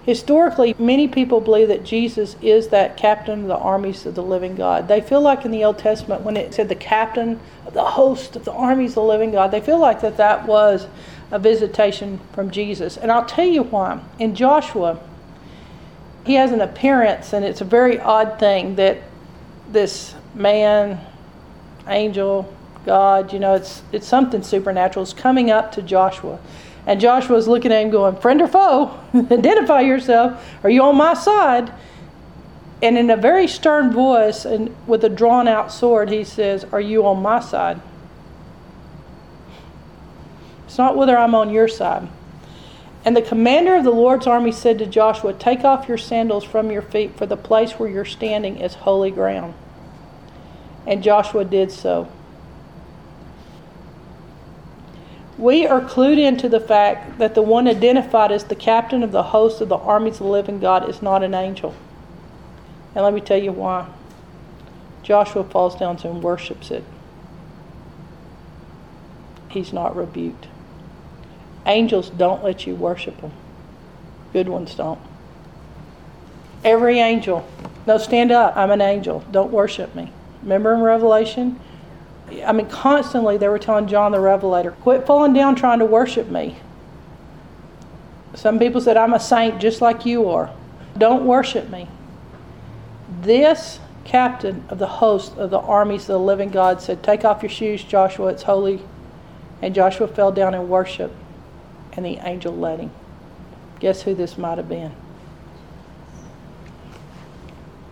[0.04, 4.54] Historically, many people believe that Jesus is that captain of the armies of the living
[4.54, 4.88] God.
[4.88, 8.34] They feel like in the Old Testament, when it said the captain of the host
[8.34, 10.86] of the armies of the living God, they feel like that that was
[11.30, 12.96] a visitation from Jesus.
[12.96, 14.00] And I'll tell you why.
[14.18, 14.98] In Joshua,
[16.24, 18.98] he has an appearance, and it's a very odd thing that
[19.70, 21.00] this man,
[21.86, 22.52] angel,
[22.84, 26.38] God, you know, it's it's something supernatural is coming up to Joshua.
[26.86, 28.98] And Joshua's looking at him going, Friend or foe?
[29.14, 30.42] Identify yourself.
[30.64, 31.70] Are you on my side?
[32.80, 36.80] And in a very stern voice and with a drawn out sword, he says, Are
[36.80, 37.80] you on my side?
[40.78, 42.06] It's not whether I'm on your side.
[43.04, 46.70] And the commander of the Lord's army said to Joshua, Take off your sandals from
[46.70, 49.54] your feet, for the place where you're standing is holy ground.
[50.86, 52.08] And Joshua did so.
[55.36, 59.24] We are clued into the fact that the one identified as the captain of the
[59.24, 61.74] host of the armies of the living God is not an angel.
[62.94, 63.88] And let me tell you why.
[65.02, 66.84] Joshua falls down and worships it.
[69.48, 70.46] He's not rebuked.
[71.66, 73.32] Angels don't let you worship them.
[74.32, 75.00] Good ones don't.
[76.64, 77.48] Every angel.
[77.86, 78.56] No, stand up.
[78.56, 79.24] I'm an angel.
[79.30, 80.12] Don't worship me.
[80.42, 81.58] Remember in Revelation?
[82.44, 86.28] I mean, constantly they were telling John the Revelator, quit falling down trying to worship
[86.28, 86.56] me.
[88.34, 90.50] Some people said, I'm a saint just like you are.
[90.96, 91.88] Don't worship me.
[93.22, 97.42] This captain of the host of the armies of the living God said, Take off
[97.42, 98.82] your shoes, Joshua, it's holy.
[99.62, 101.14] And Joshua fell down and worshiped
[101.98, 102.92] and the angel led him.
[103.80, 104.92] Guess who this might have been?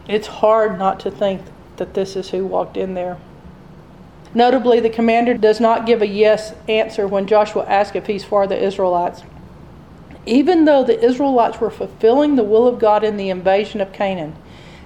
[0.06, 1.42] It's hard not to think
[1.76, 3.18] that this is who walked in there.
[4.32, 8.46] Notably, the commander does not give a yes answer when Joshua asks if he's for
[8.46, 9.24] the Israelites.
[10.24, 14.36] Even though the Israelites were fulfilling the will of God in the invasion of Canaan,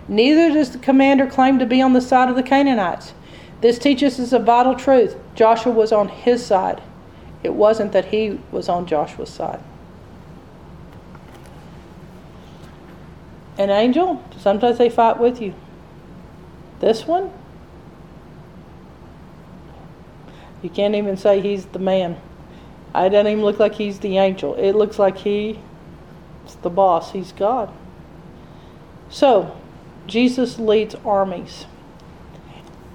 [0.08, 3.12] neither does the commander claim to be on the side of the Canaanites.
[3.60, 6.80] This teaches us a vital truth Joshua was on his side.
[7.42, 9.62] It wasn't that he was on Joshua's side.
[13.58, 15.54] An angel, sometimes they fight with you.
[16.80, 17.30] This one,
[20.62, 22.12] you can't even say he's the man.
[22.94, 24.54] It doesn't even look like he's the angel.
[24.54, 25.56] It looks like he's
[26.62, 27.12] the boss.
[27.12, 27.72] He's God.
[29.08, 29.56] So,
[30.06, 31.66] Jesus leads armies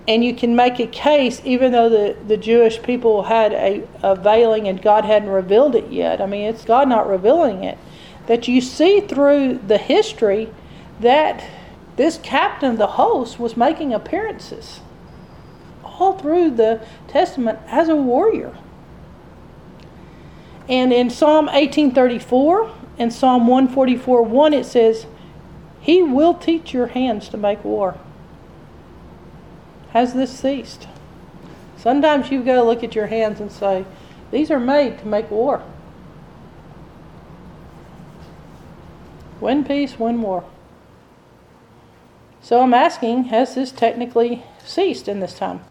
[0.07, 4.15] and you can make a case, even though the, the Jewish people had a, a
[4.15, 6.21] veiling and God hadn't revealed it yet.
[6.21, 7.77] I mean, it's God not revealing it.
[8.27, 10.51] That you see through the history
[10.99, 11.43] that
[11.95, 14.81] this captain of the host was making appearances
[15.83, 18.55] all through the Testament as a warrior.
[20.67, 25.05] And in Psalm 1834 and Psalm 144 1, it says,
[25.79, 27.97] He will teach your hands to make war.
[29.95, 30.89] Has this ceased?
[31.77, 33.85] Sometimes you've got to look at your hands and say,
[34.29, 35.63] These are made to make war.
[39.39, 40.43] Win peace, win war.
[42.41, 45.61] So I'm asking, has this technically ceased in this time?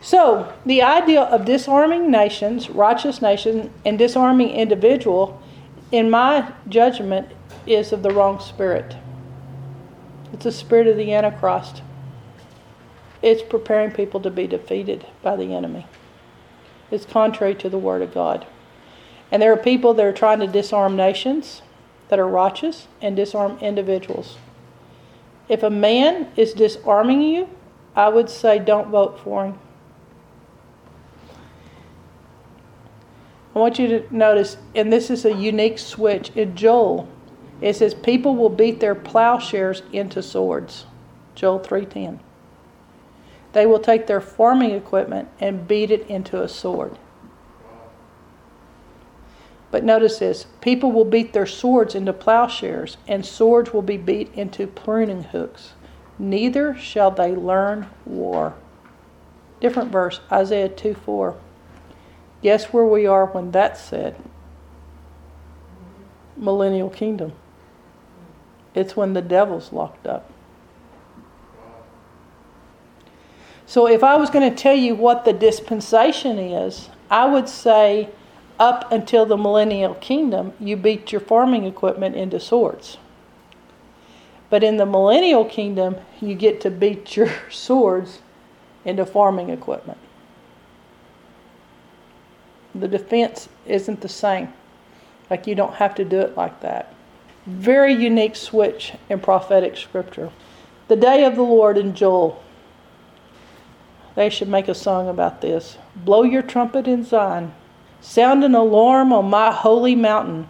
[0.00, 5.40] So, the idea of disarming nations, righteous nations, and disarming individual,
[5.92, 7.28] in my judgment,
[7.64, 8.96] is of the wrong spirit.
[10.32, 11.82] It's the spirit of the Antichrist
[13.22, 15.86] it's preparing people to be defeated by the enemy.
[16.90, 18.46] It's contrary to the Word of God.
[19.30, 21.62] And there are people that are trying to disarm nations
[22.08, 24.38] that are righteous and disarm individuals.
[25.48, 27.48] If a man is disarming you,
[27.94, 29.58] I would say don't vote for him.
[33.54, 37.08] I want you to notice, and this is a unique switch in Joel.
[37.60, 40.86] It says people will beat their plowshares into swords.
[41.34, 42.20] Joel 3:10.
[43.52, 46.98] They will take their farming equipment and beat it into a sword.
[49.70, 54.32] But notice this people will beat their swords into plowshares, and swords will be beat
[54.34, 55.72] into pruning hooks.
[56.18, 58.54] Neither shall they learn war.
[59.60, 61.36] Different verse, Isaiah 2 4.
[62.42, 64.16] Guess where we are when that's said?
[66.36, 67.32] Millennial kingdom.
[68.74, 70.27] It's when the devil's locked up.
[73.68, 78.08] So if I was going to tell you what the dispensation is, I would say
[78.58, 82.96] up until the millennial kingdom, you beat your farming equipment into swords.
[84.48, 88.20] But in the millennial kingdom, you get to beat your swords
[88.86, 89.98] into farming equipment.
[92.74, 94.50] The defense isn't the same.
[95.28, 96.94] Like you don't have to do it like that.
[97.44, 100.30] Very unique switch in prophetic scripture.
[100.88, 102.42] The day of the Lord in Joel
[104.18, 105.78] they should make a song about this.
[105.94, 107.54] Blow your trumpet in Zion.
[108.00, 110.48] Sound an alarm on my holy mountain.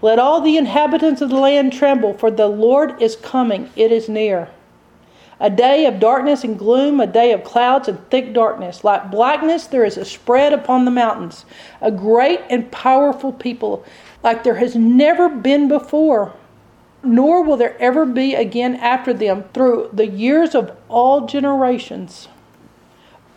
[0.00, 3.68] Let all the inhabitants of the land tremble, for the Lord is coming.
[3.76, 4.48] It is near.
[5.38, 8.84] A day of darkness and gloom, a day of clouds and thick darkness.
[8.84, 11.44] Like blackness, there is a spread upon the mountains,
[11.82, 13.84] a great and powerful people,
[14.22, 16.32] like there has never been before,
[17.04, 22.28] nor will there ever be again after them through the years of all generations.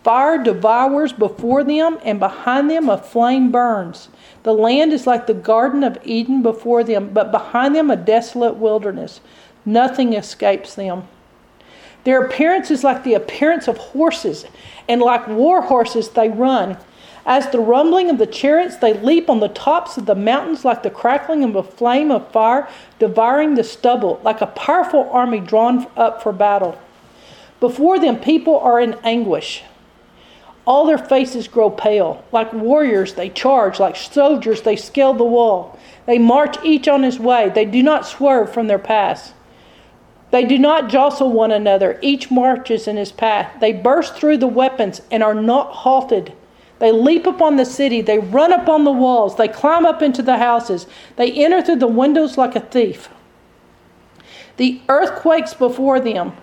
[0.03, 4.09] Fire devours before them, and behind them a flame burns.
[4.43, 8.55] The land is like the Garden of Eden before them, but behind them a desolate
[8.55, 9.21] wilderness.
[9.65, 11.07] Nothing escapes them.
[12.03, 14.45] Their appearance is like the appearance of horses,
[14.89, 16.77] and like war horses they run.
[17.25, 20.83] As the rumbling of the chariots, they leap on the tops of the mountains like
[20.83, 22.67] the crackling of a flame of fire,
[22.99, 26.77] devouring the stubble, like a powerful army drawn up for battle.
[27.61, 29.63] Before them, people are in anguish.
[30.65, 32.23] All their faces grow pale.
[32.31, 33.79] Like warriors, they charge.
[33.79, 35.77] Like soldiers, they scale the wall.
[36.05, 37.49] They march each on his way.
[37.49, 39.33] They do not swerve from their paths.
[40.31, 41.99] They do not jostle one another.
[42.01, 43.59] Each marches in his path.
[43.59, 46.33] They burst through the weapons and are not halted.
[46.79, 48.01] They leap upon the city.
[48.01, 49.35] They run upon the walls.
[49.35, 50.87] They climb up into the houses.
[51.17, 53.09] They enter through the windows like a thief.
[54.57, 56.33] The earth quakes before them.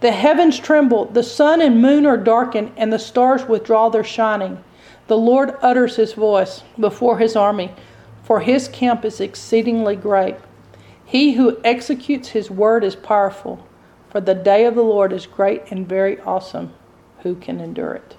[0.00, 1.06] The heavens tremble.
[1.06, 4.62] The sun and moon are darkened, and the stars withdraw their shining.
[5.06, 7.72] The Lord utters his voice before his army,
[8.22, 10.36] for his camp is exceedingly great.
[11.04, 13.64] He who executes his word is powerful,
[14.10, 16.74] for the day of the Lord is great and very awesome.
[17.20, 18.16] Who can endure it?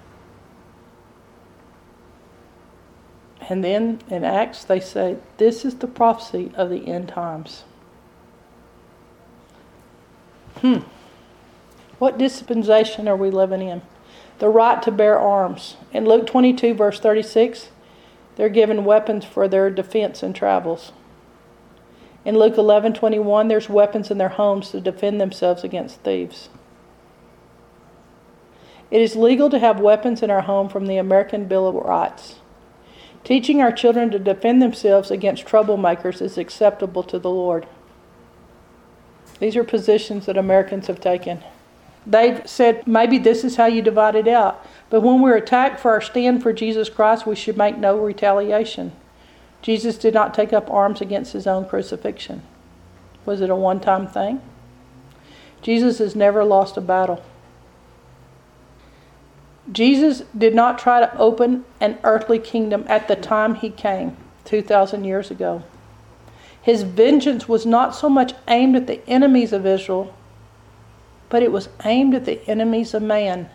[3.50, 7.64] And then in Acts, they say, This is the prophecy of the end times.
[10.62, 10.80] Hmm.
[12.00, 13.82] What dispensation are we living in?
[14.40, 15.78] The right to bear arms.
[15.92, 17.70] In Luke 22, verse 36,
[18.36, 20.92] they're given weapons for their defense and travels.
[22.24, 26.50] In Luke 11:21, there's weapons in their homes to defend themselves against thieves.
[28.92, 32.36] It is legal to have weapons in our home from the American Bill of Rights.
[33.24, 37.66] Teaching our children to defend themselves against troublemakers is acceptable to the Lord.
[39.40, 41.44] These are positions that Americans have taken.
[42.08, 44.66] They've said maybe this is how you divide it out.
[44.90, 48.94] But when we're attacked for our stand for Jesus Christ, we should make no retaliation.
[49.62, 52.44] Jesus did not take up arms against his own crucifixion.
[53.26, 54.42] Was it a one time thing?
[55.62, 57.22] Jesus has never lost a battle.
[59.70, 65.04] Jesus did not try to open an earthly kingdom at the time he came, 2,000
[65.04, 65.64] years ago.
[66.62, 70.14] His vengeance was not so much aimed at the enemies of Israel,
[71.30, 73.50] but it was aimed at the enemies of man.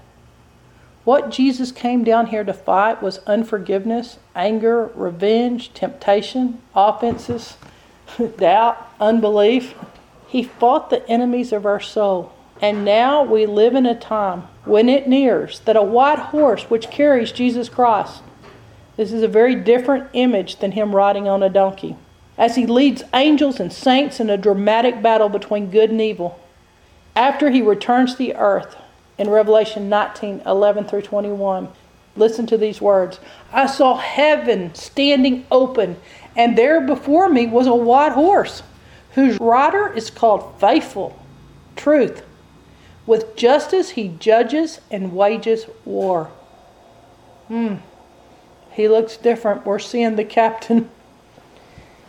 [1.05, 7.57] What Jesus came down here to fight was unforgiveness, anger, revenge, temptation, offenses,
[8.39, 9.75] doubt, unbelief.
[10.29, 12.33] He fought the enemies of our soul.
[12.61, 16.91] And now we live in a time when it nears that a white horse which
[16.91, 18.23] carries Jesus Christ,
[18.97, 21.97] this is a very different image than him riding on a donkey,
[22.39, 26.39] as he leads angels and saints in a dramatic battle between good and evil.
[27.15, 28.77] After he returns to the earth,
[29.19, 31.69] in Revelation 19 11 through 21.
[32.17, 33.21] Listen to these words
[33.53, 35.97] I saw heaven standing open,
[36.37, 38.63] and there before me was a white horse,
[39.15, 41.19] whose rider is called Faithful,
[41.77, 42.25] Truth.
[43.07, 46.31] With justice he judges and wages war.
[47.49, 47.77] Hmm.
[48.73, 49.67] He looks different.
[49.67, 50.91] We're seeing the captain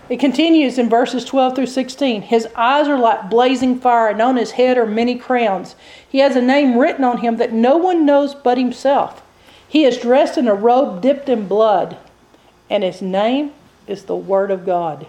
[0.10, 2.24] It continues in verses 12 through 16.
[2.24, 5.76] His eyes are like blazing fire, and on his head are many crowns.
[6.08, 9.24] He has a name written on him that no one knows but himself.
[9.68, 11.97] He is dressed in a robe dipped in blood,
[12.70, 13.54] and his name
[13.88, 15.08] is the Word of God.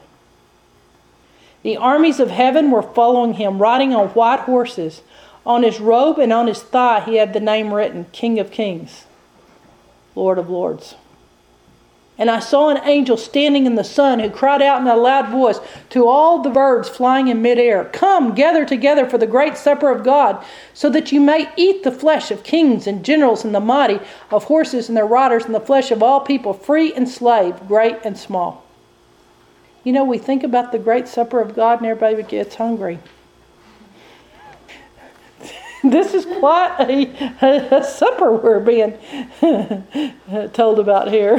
[1.62, 5.02] The armies of heaven were following him, riding on white horses.
[5.44, 9.06] On his robe and on his thigh, he had the name written King of Kings,
[10.14, 10.94] Lord of Lords.
[12.16, 15.30] And I saw an angel standing in the sun who cried out in a loud
[15.30, 15.58] voice
[15.90, 20.04] to all the birds flying in midair Come, gather together for the great supper of
[20.04, 23.98] God, so that you may eat the flesh of kings and generals and the mighty,
[24.30, 27.96] of horses and their riders, and the flesh of all people, free and slave, great
[28.04, 28.64] and small.
[29.82, 33.00] You know, we think about the great supper of God, and everybody gets hungry.
[35.84, 38.98] This is quite a, a, a supper we're being
[40.52, 41.38] told about here.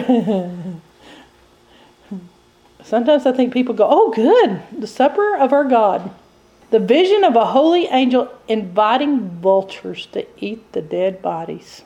[2.84, 6.12] Sometimes I think people go, oh, good, the supper of our God.
[6.72, 11.84] The vision of a holy angel inviting vultures to eat the dead bodies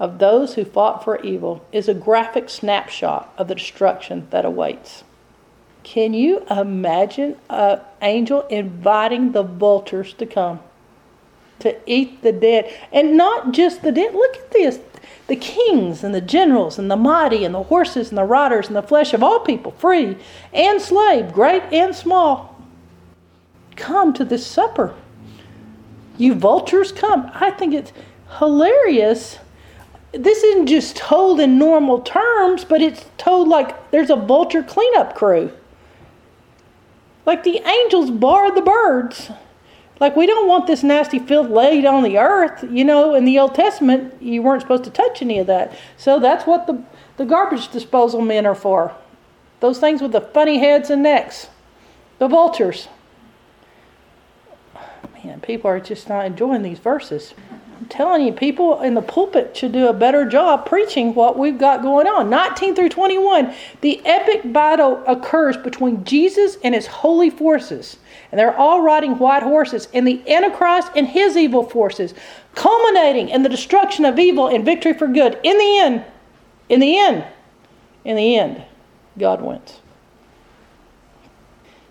[0.00, 5.04] of those who fought for evil is a graphic snapshot of the destruction that awaits.
[5.82, 10.60] Can you imagine an angel inviting the vultures to come?
[11.60, 12.72] to eat the dead.
[12.92, 14.14] And not just the dead.
[14.14, 14.80] Look at this.
[15.28, 18.74] The kings and the generals and the mighty and the horses and the riders and
[18.74, 20.16] the flesh of all people, free
[20.52, 22.60] and slave, great and small,
[23.76, 24.92] come to this supper.
[26.18, 27.30] You vultures, come.
[27.32, 27.92] I think it's
[28.38, 29.38] hilarious.
[30.10, 35.14] This isn't just told in normal terms, but it's told like there's a vulture cleanup
[35.14, 35.52] crew.
[37.26, 39.30] Like the angels bar the birds.
[40.00, 42.64] Like we don't want this nasty filth laid on the earth.
[42.70, 45.76] You know, in the Old Testament, you weren't supposed to touch any of that.
[45.96, 46.82] So that's what the,
[47.18, 48.94] the garbage disposal men are for.
[49.60, 51.48] Those things with the funny heads and necks.
[52.18, 52.88] The vultures.
[55.22, 57.34] Man, people are just not enjoying these verses.
[57.80, 61.56] I'm telling you, people in the pulpit should do a better job preaching what we've
[61.56, 62.28] got going on.
[62.28, 67.96] 19 through 21, the epic battle occurs between Jesus and his holy forces.
[68.30, 72.12] And they're all riding white horses, and the Antichrist and his evil forces,
[72.54, 75.40] culminating in the destruction of evil and victory for good.
[75.42, 76.04] In the end,
[76.68, 77.24] in the end,
[78.04, 78.62] in the end,
[79.18, 79.80] God wins.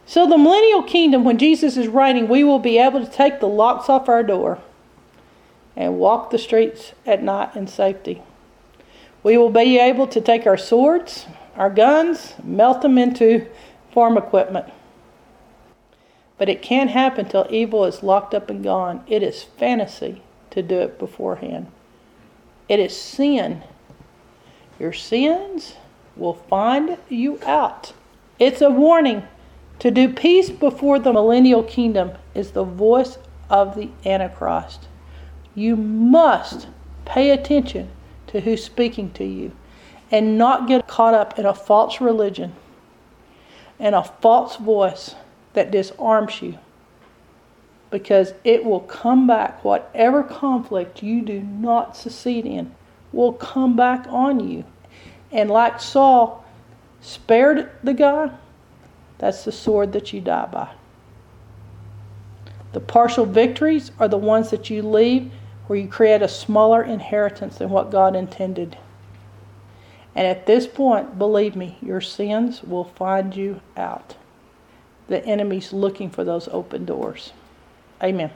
[0.05, 3.47] So, the millennial kingdom, when Jesus is reigning, we will be able to take the
[3.47, 4.59] locks off our door
[5.79, 8.21] and walk the streets at night in safety.
[9.23, 11.25] We will be able to take our swords,
[11.55, 13.47] our guns, melt them into
[13.93, 14.65] farm equipment.
[16.37, 19.03] But it can't happen till evil is locked up and gone.
[19.07, 20.21] It is fantasy
[20.51, 21.67] to do it beforehand.
[22.67, 23.63] It is sin.
[24.79, 25.75] Your sins
[26.17, 27.93] will find you out.
[28.37, 29.23] It's a warning.
[29.79, 33.17] To do peace before the millennial kingdom is the voice
[33.49, 34.88] of the Antichrist.
[35.59, 36.67] You must
[37.03, 37.89] pay attention
[38.27, 39.51] to who's speaking to you
[40.09, 42.55] and not get caught up in a false religion
[43.77, 45.15] and a false voice
[45.51, 46.57] that disarms you
[47.91, 49.61] because it will come back.
[49.65, 52.73] Whatever conflict you do not succeed in
[53.11, 54.63] will come back on you.
[55.29, 56.45] And like Saul
[57.01, 58.31] spared the guy,
[59.17, 60.69] that's the sword that you die by.
[62.71, 65.29] The partial victories are the ones that you leave
[65.69, 68.75] where you create a smaller inheritance than what God intended.
[70.15, 74.15] And at this point, believe me, your sins will find you out.
[75.09, 77.33] The enemy's looking for those open doors.
[78.01, 78.31] Amen.